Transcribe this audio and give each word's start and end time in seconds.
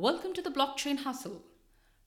Welcome 0.00 0.32
to 0.32 0.40
the 0.40 0.50
Blockchain 0.50 1.00
Hustle, 1.00 1.42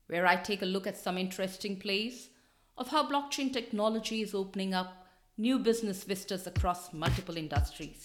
where 0.08 0.26
I 0.26 0.34
take 0.34 0.62
a 0.62 0.66
look 0.66 0.84
at 0.84 0.96
some 0.96 1.16
interesting 1.16 1.76
plays 1.76 2.30
of 2.76 2.88
how 2.88 3.08
blockchain 3.08 3.52
technology 3.52 4.20
is 4.20 4.34
opening 4.34 4.74
up 4.74 5.06
new 5.38 5.60
business 5.60 6.02
vistas 6.02 6.44
across 6.44 6.92
multiple 6.92 7.36
industries. 7.36 8.02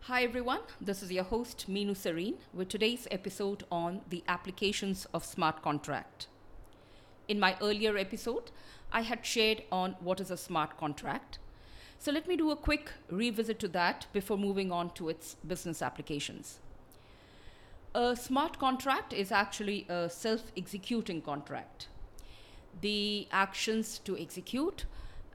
Hi 0.00 0.24
everyone, 0.24 0.62
this 0.80 1.04
is 1.04 1.12
your 1.12 1.22
host 1.22 1.66
Minu 1.68 1.96
Serene 1.96 2.38
with 2.52 2.68
today's 2.68 3.06
episode 3.12 3.62
on 3.70 4.00
the 4.08 4.24
applications 4.26 5.06
of 5.14 5.24
smart 5.24 5.62
contract. 5.62 6.26
In 7.28 7.38
my 7.38 7.56
earlier 7.62 7.96
episode, 7.96 8.50
I 8.90 9.02
had 9.02 9.24
shared 9.24 9.62
on 9.70 9.94
what 10.00 10.18
is 10.18 10.32
a 10.32 10.36
smart 10.36 10.76
contract 10.78 11.38
so 11.98 12.12
let 12.12 12.28
me 12.28 12.36
do 12.36 12.50
a 12.50 12.56
quick 12.56 12.92
revisit 13.10 13.58
to 13.60 13.68
that 13.68 14.06
before 14.12 14.38
moving 14.38 14.70
on 14.70 14.90
to 14.90 15.08
its 15.08 15.36
business 15.46 15.82
applications. 15.82 16.58
A 17.94 18.14
smart 18.14 18.58
contract 18.58 19.12
is 19.12 19.32
actually 19.32 19.86
a 19.88 20.08
self 20.08 20.52
executing 20.56 21.20
contract. 21.20 21.88
The 22.80 23.26
actions 23.32 23.98
to 24.04 24.16
execute 24.16 24.84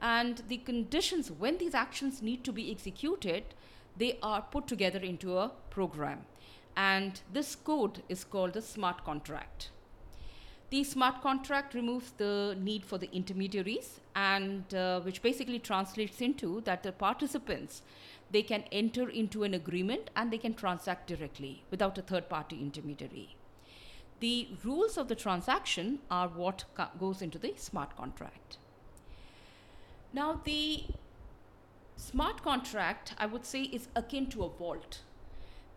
and 0.00 0.42
the 0.48 0.58
conditions 0.58 1.30
when 1.30 1.58
these 1.58 1.74
actions 1.74 2.22
need 2.22 2.44
to 2.44 2.52
be 2.52 2.70
executed, 2.70 3.42
they 3.96 4.18
are 4.22 4.42
put 4.42 4.66
together 4.66 4.98
into 4.98 5.38
a 5.38 5.50
program. 5.70 6.26
And 6.76 7.20
this 7.32 7.54
code 7.54 8.02
is 8.08 8.24
called 8.24 8.56
a 8.56 8.62
smart 8.62 9.04
contract. 9.04 9.70
The 10.74 10.82
smart 10.82 11.22
contract 11.22 11.72
removes 11.74 12.10
the 12.16 12.56
need 12.58 12.84
for 12.84 12.98
the 12.98 13.08
intermediaries 13.14 14.00
and 14.16 14.74
uh, 14.74 15.02
which 15.02 15.22
basically 15.22 15.60
translates 15.60 16.20
into 16.20 16.62
that 16.62 16.82
the 16.82 16.90
participants 16.90 17.82
they 18.32 18.42
can 18.42 18.64
enter 18.72 19.08
into 19.08 19.44
an 19.44 19.54
agreement 19.54 20.10
and 20.16 20.32
they 20.32 20.38
can 20.38 20.52
transact 20.52 21.06
directly 21.06 21.62
without 21.70 21.96
a 21.96 22.02
third 22.02 22.28
party 22.28 22.60
intermediary. 22.60 23.36
The 24.18 24.48
rules 24.64 24.98
of 24.98 25.06
the 25.06 25.14
transaction 25.14 26.00
are 26.10 26.26
what 26.26 26.64
co- 26.74 26.88
goes 26.98 27.22
into 27.22 27.38
the 27.38 27.54
smart 27.56 27.96
contract. 27.96 28.58
Now, 30.12 30.40
the 30.42 30.86
smart 31.94 32.42
contract, 32.42 33.14
I 33.16 33.26
would 33.26 33.46
say, 33.46 33.62
is 33.62 33.86
akin 33.94 34.26
to 34.30 34.42
a 34.42 34.48
vault. 34.48 35.02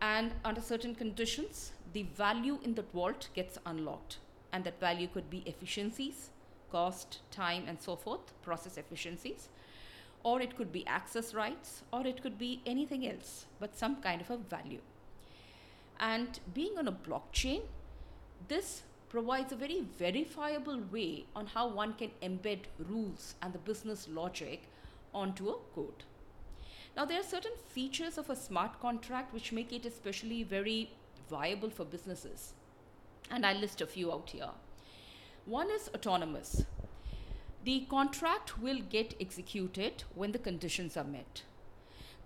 And 0.02 0.32
under 0.44 0.60
certain 0.60 0.96
conditions, 0.96 1.70
the 1.92 2.02
value 2.02 2.58
in 2.64 2.74
that 2.74 2.92
vault 2.92 3.28
gets 3.32 3.58
unlocked 3.64 4.18
and 4.52 4.64
that 4.64 4.80
value 4.80 5.08
could 5.08 5.30
be 5.30 5.42
efficiencies, 5.46 6.30
cost, 6.70 7.20
time, 7.30 7.64
and 7.66 7.80
so 7.80 7.96
forth, 7.96 8.32
process 8.42 8.76
efficiencies, 8.76 9.48
or 10.22 10.40
it 10.40 10.56
could 10.56 10.72
be 10.72 10.86
access 10.86 11.34
rights, 11.34 11.82
or 11.92 12.06
it 12.06 12.22
could 12.22 12.38
be 12.38 12.60
anything 12.66 13.06
else, 13.06 13.46
but 13.60 13.76
some 13.76 13.96
kind 13.96 14.20
of 14.20 14.30
a 14.30 14.36
value. 14.36 14.80
And 16.00 16.38
being 16.54 16.78
on 16.78 16.88
a 16.88 16.92
blockchain, 16.92 17.62
this 18.48 18.82
provides 19.08 19.52
a 19.52 19.56
very 19.56 19.84
verifiable 19.98 20.80
way 20.92 21.24
on 21.34 21.46
how 21.46 21.68
one 21.68 21.94
can 21.94 22.10
embed 22.22 22.60
rules 22.78 23.34
and 23.42 23.52
the 23.52 23.58
business 23.58 24.06
logic 24.08 24.62
onto 25.14 25.48
a 25.48 25.56
code. 25.74 26.04
Now, 26.96 27.04
there 27.04 27.20
are 27.20 27.24
certain 27.24 27.52
features 27.68 28.18
of 28.18 28.28
a 28.28 28.36
smart 28.36 28.80
contract 28.80 29.32
which 29.32 29.52
make 29.52 29.72
it 29.72 29.86
especially 29.86 30.42
very 30.42 30.90
viable 31.30 31.70
for 31.70 31.84
businesses 31.84 32.54
and 33.30 33.44
I'll 33.44 33.58
list 33.58 33.80
a 33.80 33.86
few 33.86 34.12
out 34.12 34.30
here. 34.30 34.50
One 35.46 35.70
is 35.70 35.88
autonomous. 35.94 36.64
The 37.64 37.86
contract 37.90 38.60
will 38.60 38.80
get 38.80 39.14
executed 39.20 40.04
when 40.14 40.32
the 40.32 40.38
conditions 40.38 40.96
are 40.96 41.04
met. 41.04 41.42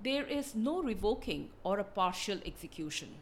There 0.02 0.24
is 0.24 0.54
no 0.54 0.82
revoking 0.82 1.50
or 1.62 1.78
a 1.78 1.84
partial 1.84 2.38
execution. 2.44 3.16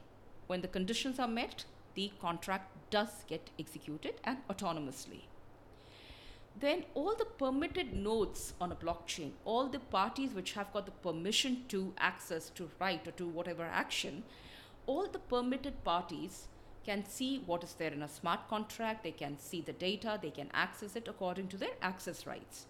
When 0.46 0.62
the 0.62 0.68
conditions 0.68 1.18
are 1.18 1.28
met, 1.28 1.64
the 1.94 2.12
contract 2.20 2.72
does 2.90 3.24
get 3.28 3.50
executed 3.58 4.14
and 4.24 4.38
autonomously. 4.48 5.22
Then, 6.58 6.84
all 6.94 7.14
the 7.14 7.24
permitted 7.24 7.94
nodes 7.94 8.54
on 8.60 8.72
a 8.72 8.76
blockchain, 8.76 9.32
all 9.44 9.68
the 9.68 9.78
parties 9.78 10.32
which 10.32 10.52
have 10.52 10.72
got 10.72 10.86
the 10.86 10.92
permission 10.92 11.64
to 11.68 11.94
access, 11.98 12.50
to 12.50 12.70
write, 12.80 13.06
or 13.06 13.12
to 13.12 13.26
whatever 13.26 13.64
action, 13.64 14.24
all 14.86 15.06
the 15.06 15.18
permitted 15.18 15.84
parties 15.84 16.48
can 16.84 17.04
see 17.04 17.42
what 17.46 17.62
is 17.62 17.74
there 17.74 17.92
in 17.92 18.02
a 18.02 18.08
smart 18.08 18.48
contract, 18.48 19.02
they 19.02 19.10
can 19.10 19.38
see 19.38 19.60
the 19.60 19.72
data, 19.72 20.18
they 20.20 20.30
can 20.30 20.48
access 20.52 20.96
it 20.96 21.08
according 21.08 21.48
to 21.48 21.56
their 21.56 21.76
access 21.82 22.26
rights. 22.26 22.66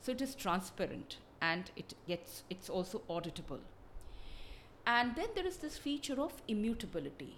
So 0.00 0.12
it 0.12 0.22
is 0.22 0.34
transparent 0.34 1.18
and 1.42 1.70
it 1.76 1.94
gets 2.06 2.44
it's 2.48 2.70
also 2.70 3.02
auditable. 3.08 3.60
And 4.86 5.14
then 5.14 5.28
there 5.34 5.46
is 5.46 5.58
this 5.58 5.76
feature 5.76 6.20
of 6.20 6.42
immutability. 6.48 7.36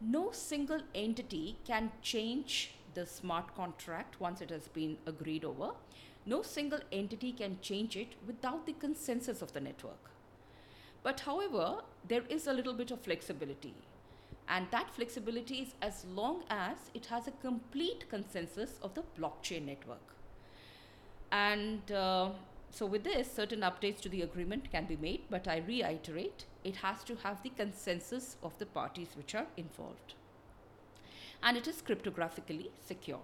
No 0.00 0.30
single 0.32 0.80
entity 0.94 1.56
can 1.64 1.92
change 2.02 2.72
the 2.94 3.06
smart 3.06 3.54
contract 3.54 4.20
once 4.20 4.40
it 4.40 4.50
has 4.50 4.66
been 4.68 4.96
agreed 5.06 5.44
over. 5.44 5.70
No 6.26 6.42
single 6.42 6.80
entity 6.90 7.32
can 7.32 7.58
change 7.62 7.96
it 7.96 8.14
without 8.26 8.66
the 8.66 8.72
consensus 8.72 9.42
of 9.42 9.52
the 9.52 9.60
network. 9.60 10.10
But 11.02 11.20
however, 11.20 11.82
there 12.06 12.24
is 12.28 12.46
a 12.46 12.52
little 12.52 12.74
bit 12.74 12.90
of 12.90 13.00
flexibility 13.00 13.74
and 14.50 14.66
that 14.72 14.90
flexibility 14.90 15.58
is 15.60 15.74
as 15.80 16.04
long 16.12 16.42
as 16.50 16.76
it 16.92 17.06
has 17.06 17.28
a 17.28 17.30
complete 17.30 18.08
consensus 18.10 18.80
of 18.82 18.94
the 18.94 19.04
blockchain 19.18 19.64
network. 19.64 20.14
And 21.30 21.92
uh, 21.92 22.30
so, 22.72 22.84
with 22.84 23.04
this, 23.04 23.32
certain 23.32 23.60
updates 23.60 24.00
to 24.00 24.08
the 24.08 24.22
agreement 24.22 24.72
can 24.72 24.86
be 24.86 24.96
made, 24.96 25.22
but 25.30 25.46
I 25.46 25.58
reiterate 25.58 26.46
it 26.64 26.76
has 26.76 27.04
to 27.04 27.14
have 27.22 27.42
the 27.44 27.50
consensus 27.50 28.36
of 28.42 28.58
the 28.58 28.66
parties 28.66 29.10
which 29.16 29.36
are 29.36 29.46
involved. 29.56 30.14
And 31.42 31.56
it 31.56 31.68
is 31.68 31.80
cryptographically 31.80 32.70
secure. 32.84 33.20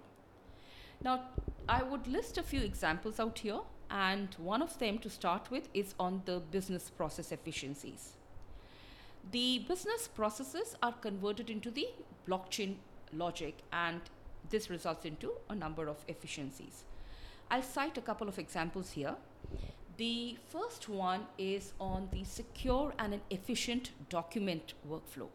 Now, 1.03 1.22
I 1.69 1.82
would 1.82 2.06
list 2.06 2.38
a 2.38 2.43
few 2.43 2.60
examples 2.60 3.19
out 3.19 3.41
here, 3.41 3.60
and 3.91 4.34
one 4.38 4.62
of 4.62 4.78
them 4.78 4.98
to 5.00 5.10
start 5.10 5.50
with 5.50 5.69
is 5.75 5.94
on 5.98 6.22
the 6.25 6.38
business 6.38 6.88
process 6.88 7.32
efficiencies 7.32 8.16
the 9.32 9.60
business 9.69 10.09
processes 10.09 10.76
are 10.82 10.92
converted 10.92 11.50
into 11.50 11.70
the 11.70 11.88
blockchain 12.28 12.76
logic 13.12 13.59
and 13.72 14.00
this 14.50 14.70
results 14.70 15.04
into 15.04 15.32
a 15.50 15.54
number 15.54 15.88
of 15.88 16.04
efficiencies. 16.09 16.84
I'll 17.50 17.62
cite 17.62 17.98
a 17.98 18.00
couple 18.00 18.28
of 18.28 18.38
examples 18.38 18.91
here. 18.91 19.16
The 19.97 20.37
first 20.48 20.88
one 20.88 21.26
is 21.38 21.72
on 21.81 22.09
the 22.12 22.25
secure 22.25 22.92
and 22.98 23.14
an 23.14 23.20
efficient 23.31 23.91
document 24.09 24.75
workflow. 24.88 25.28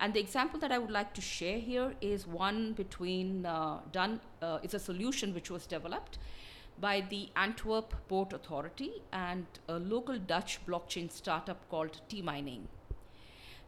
And 0.00 0.12
the 0.12 0.20
example 0.20 0.58
that 0.60 0.72
I 0.72 0.78
would 0.78 0.90
like 0.90 1.14
to 1.14 1.20
share 1.20 1.60
here 1.60 1.94
is 2.00 2.26
one 2.26 2.72
between 2.72 3.46
uh, 3.46 3.78
done, 3.92 4.20
uh, 4.42 4.58
it's 4.62 4.74
a 4.74 4.78
solution 4.78 5.32
which 5.32 5.50
was 5.50 5.66
developed 5.66 6.18
by 6.80 7.00
the 7.00 7.28
Antwerp 7.36 7.94
Port 8.08 8.32
Authority 8.32 9.02
and 9.12 9.46
a 9.68 9.78
local 9.78 10.18
Dutch 10.18 10.58
blockchain 10.66 11.10
startup 11.10 11.68
called 11.70 12.00
T 12.08 12.20
Mining. 12.22 12.68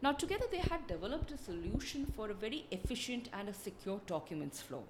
Now, 0.01 0.11
together 0.11 0.45
they 0.51 0.59
had 0.59 0.85
developed 0.87 1.31
a 1.31 1.37
solution 1.37 2.05
for 2.05 2.29
a 2.29 2.33
very 2.33 2.65
efficient 2.71 3.29
and 3.33 3.49
a 3.49 3.53
secure 3.53 3.99
documents 4.05 4.61
flow. 4.61 4.83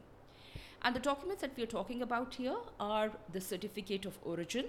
And 0.82 0.96
the 0.96 1.00
documents 1.00 1.42
that 1.42 1.56
we 1.56 1.64
are 1.64 1.68
talking 1.68 2.02
about 2.02 2.36
here 2.36 2.58
are 2.80 3.12
the 3.32 3.42
certificate 3.42 4.06
of 4.06 4.20
origin 4.24 4.66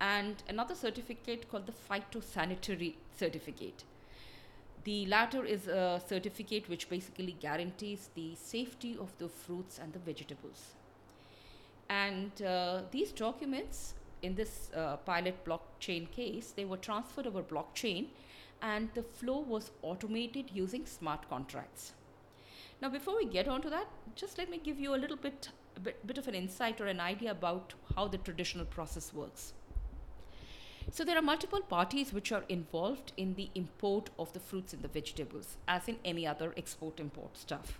and 0.00 0.42
another 0.48 0.74
certificate 0.74 1.50
called 1.50 1.66
the 1.66 1.72
phytosanitary 1.72 2.94
certificate. 3.16 3.84
The 4.84 5.06
latter 5.06 5.44
is 5.44 5.66
a 5.66 6.00
certificate 6.06 6.68
which 6.68 6.88
basically 6.88 7.32
guarantees 7.32 8.08
the 8.14 8.34
safety 8.36 8.96
of 8.98 9.12
the 9.18 9.28
fruits 9.28 9.78
and 9.78 9.92
the 9.92 9.98
vegetables. 9.98 10.77
And 11.88 12.42
uh, 12.42 12.82
these 12.90 13.12
documents 13.12 13.94
in 14.22 14.34
this 14.34 14.70
uh, 14.76 14.96
pilot 14.98 15.44
blockchain 15.44 16.10
case, 16.10 16.52
they 16.54 16.64
were 16.64 16.76
transferred 16.76 17.26
over 17.26 17.42
blockchain 17.42 18.06
and 18.60 18.88
the 18.94 19.02
flow 19.02 19.38
was 19.40 19.70
automated 19.82 20.50
using 20.52 20.84
smart 20.86 21.28
contracts. 21.28 21.92
Now, 22.80 22.88
before 22.88 23.16
we 23.16 23.24
get 23.24 23.48
on 23.48 23.62
to 23.62 23.70
that, 23.70 23.86
just 24.14 24.38
let 24.38 24.50
me 24.50 24.58
give 24.62 24.78
you 24.78 24.94
a 24.94 24.96
little 24.96 25.16
bit, 25.16 25.50
a 25.76 25.80
bit, 25.80 26.06
bit 26.06 26.18
of 26.18 26.28
an 26.28 26.34
insight 26.34 26.80
or 26.80 26.86
an 26.86 27.00
idea 27.00 27.30
about 27.30 27.74
how 27.94 28.06
the 28.06 28.18
traditional 28.18 28.64
process 28.64 29.12
works. 29.12 29.52
So, 30.90 31.04
there 31.04 31.18
are 31.18 31.22
multiple 31.22 31.60
parties 31.60 32.12
which 32.12 32.32
are 32.32 32.44
involved 32.48 33.12
in 33.16 33.34
the 33.34 33.50
import 33.54 34.10
of 34.18 34.32
the 34.32 34.40
fruits 34.40 34.72
and 34.72 34.82
the 34.82 34.88
vegetables, 34.88 35.56
as 35.66 35.86
in 35.88 35.98
any 36.04 36.26
other 36.26 36.54
export 36.56 36.98
import 36.98 37.36
stuff. 37.36 37.78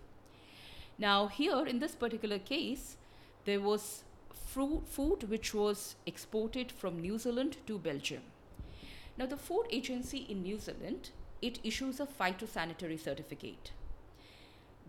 Now, 0.98 1.28
here 1.28 1.64
in 1.64 1.78
this 1.78 1.94
particular 1.94 2.38
case, 2.38 2.96
there 3.44 3.60
was 3.60 4.04
fruit, 4.46 4.82
food 4.88 5.28
which 5.28 5.54
was 5.54 5.96
exported 6.06 6.72
from 6.72 7.00
New 7.00 7.18
Zealand 7.18 7.58
to 7.66 7.78
Belgium. 7.78 8.22
Now, 9.16 9.26
the 9.26 9.36
Food 9.36 9.66
Agency 9.70 10.26
in 10.28 10.42
New 10.42 10.58
Zealand 10.58 11.10
it 11.40 11.58
issues 11.62 12.00
a 12.00 12.06
phytosanitary 12.06 12.98
certificate. 12.98 13.72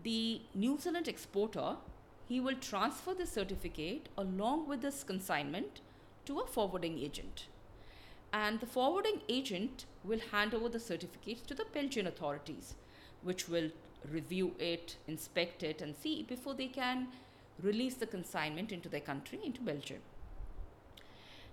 The 0.02 0.40
New 0.54 0.78
Zealand 0.78 1.08
exporter 1.08 1.76
he 2.28 2.40
will 2.40 2.56
transfer 2.56 3.12
the 3.12 3.26
certificate 3.26 4.08
along 4.16 4.68
with 4.68 4.82
this 4.82 5.02
consignment 5.02 5.80
to 6.26 6.38
a 6.38 6.46
forwarding 6.46 6.98
agent. 6.98 7.46
And 8.32 8.60
the 8.60 8.66
forwarding 8.66 9.22
agent 9.28 9.86
will 10.04 10.20
hand 10.30 10.54
over 10.54 10.68
the 10.68 10.78
certificates 10.78 11.42
to 11.42 11.54
the 11.54 11.66
Belgian 11.72 12.06
authorities, 12.06 12.74
which 13.22 13.48
will 13.48 13.70
review 14.08 14.54
it, 14.60 14.96
inspect 15.08 15.64
it, 15.64 15.82
and 15.82 15.96
see 15.96 16.22
before 16.22 16.54
they 16.54 16.68
can 16.68 17.08
release 17.62 17.94
the 17.94 18.06
consignment 18.06 18.72
into 18.72 18.88
their 18.88 19.00
country, 19.00 19.40
into 19.44 19.60
Belgium. 19.60 20.00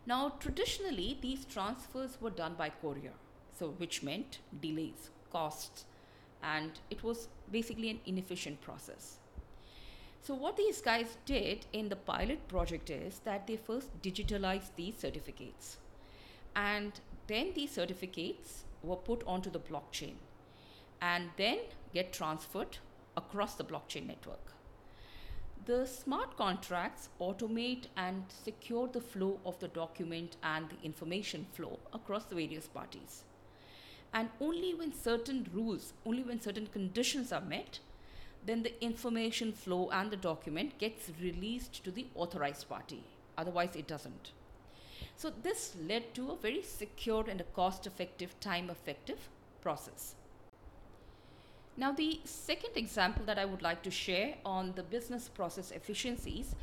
Now, 0.06 0.34
traditionally, 0.40 1.18
these 1.22 1.46
transfers 1.46 2.18
were 2.22 2.30
done 2.30 2.56
by 2.58 2.70
courier, 2.70 3.14
so 3.58 3.70
which 3.78 4.04
meant 4.04 4.40
delays, 4.62 5.10
costs, 5.32 5.86
and 6.42 6.72
it 6.90 7.04
was 7.04 7.28
basically 7.52 7.90
an 7.90 8.00
inefficient 8.06 8.62
process. 8.62 9.18
So, 10.22 10.34
what 10.34 10.58
these 10.58 10.82
guys 10.82 11.18
did 11.26 11.66
in 11.74 11.90
the 11.90 11.96
pilot 11.96 12.48
project 12.48 12.90
is 12.90 13.20
that 13.20 13.48
they 13.48 13.58
first 13.58 14.02
digitalized 14.02 14.76
these 14.76 14.98
certificates, 14.98 15.78
and 16.56 16.94
then 17.28 17.52
these 17.54 17.72
certificates 17.72 18.64
were 18.84 18.96
put 18.96 19.24
onto 19.26 19.50
the 19.50 19.60
blockchain 19.60 20.16
and 21.02 21.30
then 21.38 21.60
get 21.94 22.14
transferred 22.14 22.78
across 23.16 23.56
the 23.56 23.64
blockchain 23.64 24.08
network. 24.08 24.54
The 25.68 25.86
smart 25.86 26.38
contracts 26.38 27.10
automate 27.20 27.88
and 27.98 28.24
secure 28.30 28.88
the 28.88 29.02
flow 29.02 29.42
of 29.46 29.60
the 29.60 29.68
document 29.68 30.38
and 30.42 30.70
the 30.70 30.82
information 30.82 31.46
flow 31.52 31.80
across 31.92 32.24
the 32.24 32.36
various 32.36 32.68
parties. 32.68 33.26
And 34.14 34.30
only 34.40 34.74
when 34.74 34.94
certain 34.94 35.46
rules, 35.54 35.92
only 36.06 36.24
when 36.24 36.40
certain 36.40 36.68
conditions 36.68 37.34
are 37.34 37.42
met, 37.42 37.80
then 38.46 38.64
the 38.64 38.82
information 38.82 39.52
flow 39.52 39.90
and 39.90 40.10
the 40.10 40.16
document 40.16 40.78
gets 40.78 41.10
released 41.22 41.84
to 41.84 41.92
the 41.92 42.08
authorized 42.16 42.70
party. 42.70 43.04
Otherwise, 43.38 43.76
it 43.76 43.88
doesn't. 43.88 44.32
So, 45.18 45.34
this 45.44 45.76
led 45.86 46.14
to 46.14 46.32
a 46.32 46.38
very 46.38 46.64
secure 46.64 47.26
and 47.30 47.42
a 47.42 47.52
cost 47.60 47.86
effective, 47.86 48.40
time 48.40 48.70
effective 48.70 49.28
process. 49.62 50.16
Now, 51.80 51.92
the 51.92 52.20
second 52.24 52.76
example 52.76 53.24
that 53.26 53.38
I 53.38 53.46
would 53.46 53.62
like 53.62 53.84
to 53.84 53.92
share 53.92 54.34
on 54.44 54.74
the 54.76 54.82
business 54.82 55.30
process 55.30 55.70
efficiencies 55.70 56.56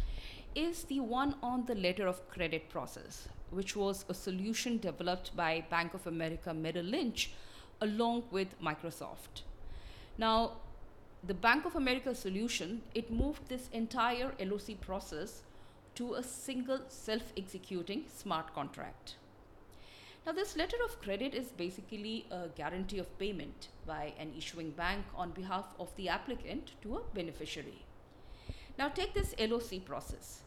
is 0.57 0.83
the 0.85 0.99
one 0.99 1.37
on 1.41 1.67
the 1.67 1.77
letter 1.77 2.09
of 2.09 2.29
credit 2.29 2.69
process, 2.69 3.29
which 3.51 3.77
was 3.77 4.05
a 4.09 4.15
solution 4.15 4.79
developed 4.79 5.37
by 5.37 5.65
Bank 5.71 5.95
of 5.95 6.09
America 6.09 6.53
Merrill 6.53 6.85
Lynch 6.85 7.31
along 7.81 8.25
with 8.33 8.61
Microsoft. 8.61 9.43
Now, 10.19 10.57
the 11.25 11.35
Bank 11.35 11.65
of 11.65 11.77
America 11.77 12.13
solution, 12.13 12.83
it 12.93 13.13
moved 13.13 13.49
this 13.49 13.69
entire 13.73 14.33
LOC 14.41 14.81
process 14.81 15.43
to 15.95 16.15
a 16.15 16.25
single 16.25 16.81
self-executing 16.89 18.07
smart 18.13 18.53
contract. 18.53 19.15
Now, 20.27 20.33
this 20.33 20.57
letter 20.57 20.79
of 20.83 21.03
credit 21.03 21.35
is 21.35 21.49
basically 21.49 22.25
a 22.31 22.49
guarantee 22.49 22.99
of 22.99 23.19
payment 23.19 23.69
by 23.87 24.15
an 24.19 24.33
issuing 24.35 24.71
bank 24.71 25.05
on 25.15 25.33
behalf 25.33 25.75
of 25.79 25.95
the 25.97 26.09
applicant 26.09 26.71
to 26.81 26.97
a 26.97 27.03
beneficiary. 27.13 27.85
Now, 28.79 28.89
take 28.89 29.13
this 29.13 29.35
LOC 29.39 29.85
process. 29.85 30.41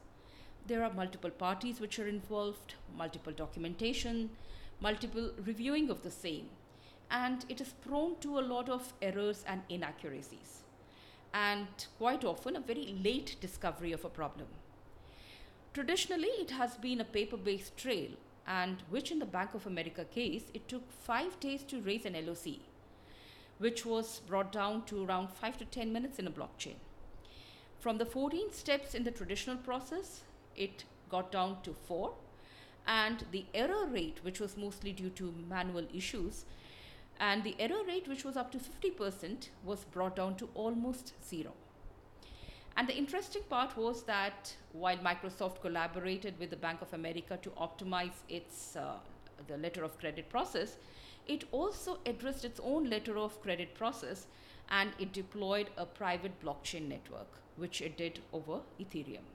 There 0.65 0.83
are 0.83 0.91
multiple 0.91 1.29
parties 1.29 1.79
which 1.79 1.99
are 1.99 2.07
involved, 2.07 2.73
multiple 2.97 3.31
documentation, 3.31 4.31
multiple 4.79 5.29
reviewing 5.45 5.91
of 5.91 6.01
the 6.01 6.11
same, 6.11 6.49
and 7.11 7.45
it 7.47 7.61
is 7.61 7.73
prone 7.85 8.15
to 8.21 8.39
a 8.39 8.41
lot 8.41 8.69
of 8.69 8.93
errors 8.99 9.45
and 9.47 9.61
inaccuracies, 9.69 10.63
and 11.35 11.67
quite 11.99 12.25
often 12.25 12.55
a 12.55 12.59
very 12.59 12.97
late 13.03 13.35
discovery 13.39 13.91
of 13.91 14.03
a 14.03 14.09
problem. 14.09 14.47
Traditionally, 15.75 16.33
it 16.39 16.49
has 16.49 16.77
been 16.77 16.99
a 16.99 17.05
paper 17.05 17.37
based 17.37 17.77
trail 17.77 18.09
and 18.47 18.83
which 18.89 19.11
in 19.11 19.19
the 19.19 19.25
Bank 19.25 19.53
of 19.53 19.67
America 19.67 20.05
case, 20.05 20.45
it 20.53 20.67
took 20.67 20.89
five 20.91 21.39
days 21.39 21.63
to 21.63 21.81
raise 21.81 22.05
an 22.05 22.13
LOC, 22.13 22.59
which 23.57 23.85
was 23.85 24.21
brought 24.25 24.51
down 24.51 24.83
to 24.85 25.03
around 25.03 25.29
five 25.29 25.57
to 25.57 25.65
10 25.65 25.91
minutes 25.91 26.17
in 26.17 26.27
a 26.27 26.31
blockchain. 26.31 26.75
From 27.79 27.97
the 27.97 28.05
14 28.05 28.51
steps 28.53 28.95
in 28.95 29.03
the 29.03 29.11
traditional 29.11 29.57
process, 29.57 30.21
it 30.55 30.85
got 31.09 31.31
down 31.31 31.57
to 31.63 31.73
four, 31.73 32.13
and 32.87 33.25
the 33.31 33.45
error 33.53 33.85
rate, 33.85 34.19
which 34.21 34.39
was 34.39 34.55
mostly 34.57 34.93
due 34.93 35.09
to 35.09 35.33
manual 35.49 35.85
issues, 35.93 36.45
and 37.19 37.43
the 37.43 37.55
error 37.59 37.83
rate, 37.85 38.07
which 38.07 38.23
was 38.23 38.37
up 38.37 38.51
to 38.51 38.57
50%, 38.57 39.49
was 39.63 39.83
brought 39.85 40.15
down 40.15 40.35
to 40.35 40.49
almost 40.53 41.13
zero. 41.27 41.53
And 42.77 42.87
the 42.87 42.95
interesting 42.95 43.41
part 43.49 43.75
was 43.75 44.03
that 44.03 44.55
while 44.71 44.97
Microsoft 44.97 45.61
collaborated 45.61 46.35
with 46.39 46.51
the 46.51 46.55
Bank 46.55 46.81
of 46.83 46.93
America 46.93 47.39
to 47.41 47.49
optimize 47.51 48.21
its 48.29 48.75
uh, 48.75 48.97
the 49.47 49.57
letter 49.57 49.83
of 49.83 49.97
credit 49.97 50.29
process, 50.29 50.77
it 51.27 51.43
also 51.51 51.97
addressed 52.05 52.45
its 52.45 52.59
own 52.63 52.87
letter 52.89 53.17
of 53.17 53.41
credit 53.41 53.73
process 53.73 54.27
and 54.69 54.91
it 54.99 55.11
deployed 55.11 55.71
a 55.75 55.85
private 55.87 56.39
blockchain 56.39 56.87
network, 56.87 57.27
which 57.55 57.81
it 57.81 57.97
did 57.97 58.19
over 58.31 58.59
Ethereum. 58.79 59.25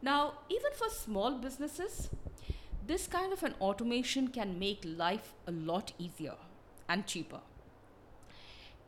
Now, 0.00 0.34
even 0.48 0.72
for 0.72 0.88
small 0.90 1.32
businesses, 1.38 2.08
this 2.86 3.08
kind 3.08 3.32
of 3.32 3.42
an 3.42 3.54
automation 3.60 4.28
can 4.28 4.58
make 4.60 4.82
life 4.84 5.32
a 5.46 5.52
lot 5.52 5.92
easier 5.98 6.34
and 6.88 7.06
cheaper. 7.06 7.40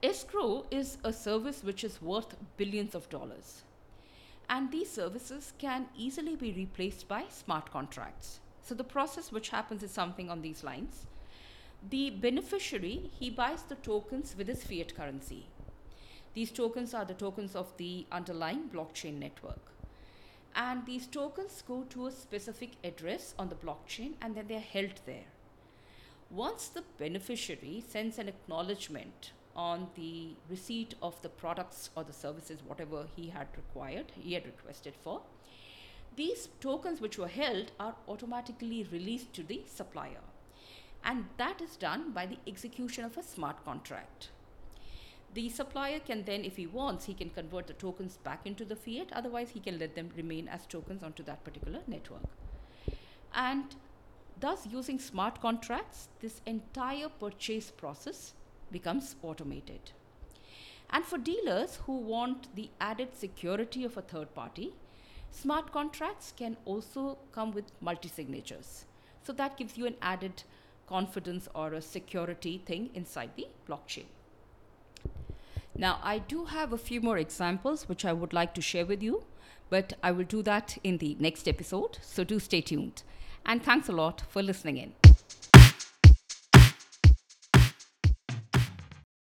Escrow 0.05 0.67
is 0.71 0.99
a 1.03 1.15
service 1.15 1.65
which 1.65 1.83
is 1.83 2.03
worth 2.03 2.37
billions 2.59 2.95
of 2.95 3.09
dollars. 3.09 3.63
And 4.51 4.71
these 4.71 4.91
services 4.91 5.55
can 5.57 5.87
easily 5.97 6.37
be 6.37 6.53
replaced 6.53 7.09
by 7.09 7.25
smart 7.31 7.71
contracts. 7.71 8.41
So 8.61 8.75
the 8.75 8.85
process 8.85 9.33
which 9.33 9.49
happens 9.49 9.83
is 9.83 9.91
something 9.91 10.29
on 10.29 10.43
these 10.43 10.63
lines. 10.63 11.07
The 11.89 12.11
beneficiary, 12.11 13.11
he 13.19 13.31
buys 13.31 13.63
the 13.63 13.77
tokens 13.77 14.35
with 14.37 14.47
his 14.47 14.63
fiat 14.63 14.95
currency. 14.95 15.47
These 16.35 16.53
tokens 16.53 16.93
are 16.93 17.07
the 17.07 17.15
tokens 17.15 17.57
of 17.57 17.75
the 17.79 18.05
underlying 18.13 18.69
blockchain 18.69 19.19
network. 19.19 19.73
And 20.55 20.85
these 20.85 21.07
tokens 21.07 21.65
go 21.67 21.85
to 21.89 22.09
a 22.09 22.13
specific 22.13 22.73
address 22.85 23.35
on 23.39 23.49
the 23.49 23.55
blockchain 23.55 24.17
and 24.21 24.35
then 24.35 24.49
they're 24.49 24.61
held 24.61 25.01
there. 25.07 25.29
Once 26.29 26.69
the 26.69 26.85
beneficiary 26.99 27.83
sends 27.89 28.19
an 28.19 28.29
acknowledgement 28.29 29.33
on 29.57 29.89
the 29.95 30.31
receipt 30.49 30.95
of 31.03 31.21
the 31.23 31.29
products 31.29 31.91
or 31.97 32.05
the 32.05 32.13
services, 32.13 32.61
whatever 32.67 33.07
he 33.15 33.29
had 33.29 33.49
required, 33.57 34.13
he 34.15 34.35
had 34.35 34.47
requested 34.47 34.95
for. 35.03 35.23
These 36.17 36.49
tokens 36.61 37.01
which 37.01 37.19
were 37.19 37.29
held 37.29 37.73
are 37.81 37.97
automatically 38.09 38.87
released 38.91 39.33
to 39.35 39.43
the 39.43 39.63
supplier. 39.67 40.23
And 41.05 41.27
that 41.37 41.61
is 41.61 41.77
done 41.77 42.13
by 42.13 42.27
the 42.27 42.39
execution 42.47 43.05
of 43.05 43.17
a 43.17 43.23
smart 43.23 43.65
contract. 43.65 44.31
The 45.35 45.49
supplier 45.49 45.99
can 45.99 46.25
then, 46.25 46.45
if 46.45 46.57
he 46.57 46.67
wants, 46.67 47.07
he 47.07 47.15
can 47.15 47.31
convert 47.31 47.67
the 47.67 47.73
tokens 47.73 48.19
back 48.19 48.47
into 48.47 48.65
the 48.65 48.77
fiat, 48.77 49.09
otherwise, 49.13 49.51
he 49.51 49.59
can 49.61 49.79
let 49.81 49.97
them 49.97 50.11
remain 50.17 50.47
as 50.47 50.65
tokens 50.65 51.03
onto 51.03 51.25
that 51.25 51.43
particular 51.43 51.81
network. 51.89 52.23
And 53.35 53.75
thus, 54.39 54.67
using 54.71 55.01
smart 55.01 55.41
contracts, 55.41 56.09
this 56.21 56.41
entire 56.47 57.09
purchase 57.09 57.73
process 57.73 58.35
becomes 58.71 59.17
automated. 59.23 59.93
And 60.91 61.05
for 61.05 61.19
dealers 61.19 61.81
who 61.87 61.97
want 61.97 62.55
the 62.55 62.71
added 62.81 63.15
security 63.15 63.85
of 63.85 63.97
a 63.97 64.03
third 64.03 64.35
party, 64.35 64.75
smart 65.31 65.73
contracts 65.73 66.33
can 66.37 66.57
also 66.65 67.19
come 67.33 67.53
with 67.53 67.73
multi 67.81 68.09
signatures. 68.09 68.85
So 69.23 69.33
that 69.33 69.57
gives 69.57 69.77
you 69.77 69.87
an 69.87 69.97
added 70.03 70.45
confidence 70.87 71.49
or 71.55 71.73
a 71.73 71.83
security 71.83 72.63
thing 72.65 72.91
inside 72.95 73.31
the 73.37 73.49
blockchain. 73.69 74.05
Now, 75.77 75.99
I 76.03 76.19
do 76.19 76.45
have 76.45 76.73
a 76.73 76.79
few 76.79 77.01
more 77.01 77.19
examples 77.19 77.89
which 77.89 78.05
I 78.05 78.13
would 78.13 78.33
like 78.33 78.55
to 78.55 78.63
share 78.63 78.87
with 78.87 79.03
you, 79.03 79.25
but 79.71 79.95
I 80.03 80.13
will 80.13 80.25
do 80.25 80.43
that 80.43 80.79
in 80.85 80.99
the 80.99 81.17
next 81.19 81.49
episode. 81.49 81.99
So 82.01 82.23
do 82.23 82.39
stay 82.39 82.61
tuned. 82.61 83.03
And 83.45 83.63
thanks 83.63 83.89
a 83.89 83.93
lot 83.93 84.23
for 84.29 84.43
listening 84.43 84.77
in. 84.77 85.04